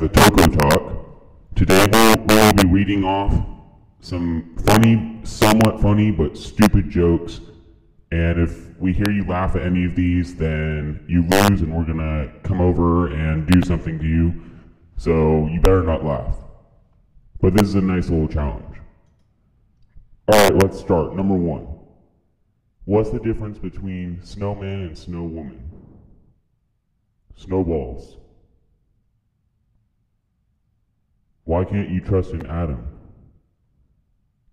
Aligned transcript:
the 0.00 0.08
Toko 0.08 0.46
Talk. 0.46 1.54
Today 1.54 1.86
we'll, 1.92 2.16
we'll 2.26 2.52
be 2.54 2.66
reading 2.66 3.04
off 3.04 3.32
some 4.00 4.56
funny, 4.66 5.20
somewhat 5.22 5.80
funny, 5.80 6.10
but 6.10 6.36
stupid 6.36 6.90
jokes. 6.90 7.40
And 8.10 8.40
if 8.40 8.76
we 8.78 8.92
hear 8.92 9.10
you 9.10 9.24
laugh 9.24 9.54
at 9.54 9.62
any 9.62 9.84
of 9.84 9.94
these, 9.94 10.34
then 10.34 11.04
you 11.08 11.22
lose, 11.22 11.60
and 11.60 11.72
we're 11.72 11.84
gonna 11.84 12.32
come 12.42 12.60
over 12.60 13.12
and 13.12 13.46
do 13.46 13.62
something 13.62 13.98
to 14.00 14.04
you. 14.04 14.34
So 14.96 15.46
you 15.46 15.60
better 15.60 15.82
not 15.82 16.04
laugh. 16.04 16.36
But 17.40 17.54
this 17.54 17.68
is 17.68 17.76
a 17.76 17.80
nice 17.80 18.08
little 18.08 18.28
challenge. 18.28 18.76
Alright, 20.32 20.56
let's 20.62 20.78
start. 20.78 21.14
Number 21.14 21.34
one. 21.34 21.68
What's 22.84 23.10
the 23.10 23.20
difference 23.20 23.58
between 23.58 24.20
snowman 24.24 24.82
and 24.82 24.98
snow 24.98 25.22
woman? 25.22 25.70
Snowballs. 27.36 28.16
Why 31.44 31.64
can't 31.64 31.90
you 31.90 32.00
trust 32.00 32.32
an 32.32 32.46
atom? 32.46 32.86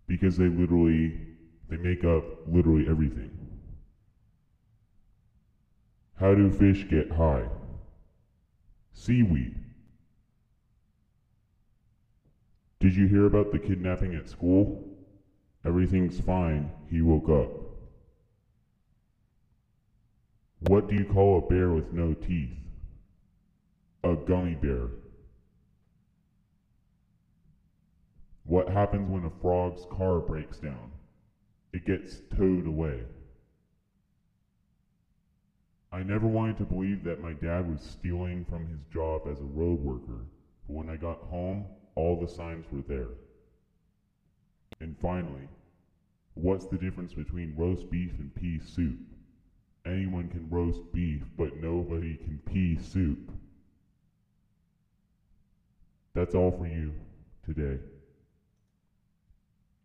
Because 0.08 0.38
they 0.38 0.48
literally 0.48 1.17
they 1.70 1.77
make 1.77 2.04
up 2.04 2.23
literally 2.48 2.88
everything. 2.90 3.31
How 6.16 6.36
do 6.36 6.52
fish 6.52 6.88
get 6.90 7.12
high? 7.12 7.48
Seaweed. 8.94 9.55
Did 12.80 12.95
you 12.95 13.08
hear 13.08 13.26
about 13.26 13.52
the 13.52 13.59
kidnapping 13.59 14.16
at 14.16 14.30
school? 14.30 14.84
Everything's 15.66 16.20
fine. 16.20 16.72
He 16.89 17.02
woke 17.02 17.30
up. 17.30 17.50
What 20.67 20.89
do 20.89 20.95
you 20.95 21.05
call 21.05 21.38
a 21.39 21.50
bear 21.50 21.70
with 21.70 21.94
no 21.94 22.14
teeth? 22.14 22.53
A 24.03 24.16
gummy 24.16 24.55
bear. 24.55 24.89
What 28.52 28.67
happens 28.67 29.09
when 29.09 29.23
a 29.23 29.31
frog's 29.41 29.85
car 29.89 30.19
breaks 30.19 30.57
down? 30.57 30.91
It 31.71 31.85
gets 31.85 32.19
towed 32.35 32.67
away. 32.67 32.99
I 35.89 36.03
never 36.03 36.27
wanted 36.27 36.58
to 36.58 36.66
believe 36.66 37.05
that 37.05 37.21
my 37.21 37.31
dad 37.31 37.71
was 37.71 37.80
stealing 37.80 38.43
from 38.49 38.67
his 38.67 38.81
job 38.91 39.21
as 39.31 39.39
a 39.39 39.45
road 39.45 39.80
worker, 39.80 40.25
but 40.67 40.73
when 40.73 40.89
I 40.89 40.97
got 40.97 41.19
home, 41.30 41.63
all 41.95 42.19
the 42.19 42.27
signs 42.27 42.66
were 42.73 42.81
there. 42.89 43.11
And 44.81 44.97
finally, 44.99 45.47
what's 46.33 46.65
the 46.65 46.77
difference 46.77 47.13
between 47.13 47.55
roast 47.55 47.89
beef 47.89 48.11
and 48.19 48.36
pea 48.36 48.59
soup? 48.59 48.99
Anyone 49.86 50.27
can 50.27 50.49
roast 50.49 50.81
beef, 50.91 51.23
but 51.38 51.55
nobody 51.55 52.17
can 52.17 52.41
pea 52.45 52.77
soup. 52.77 53.31
That's 56.13 56.36
all 56.36 56.52
for 56.52 56.67
you 56.67 56.93
today. 57.45 57.80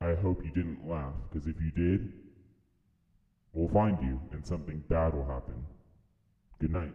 I 0.06 0.14
hope 0.22 0.38
you 0.44 0.52
didn't 0.52 0.88
laugh, 0.88 1.14
because 1.28 1.48
if 1.48 1.56
you 1.60 1.72
did, 1.72 2.12
we'll 3.52 3.68
find 3.74 3.98
you 4.00 4.20
and 4.32 4.46
something 4.46 4.84
bad 4.88 5.14
will 5.14 5.26
happen. 5.26 5.66
Good 6.60 6.70
night. 6.72 6.94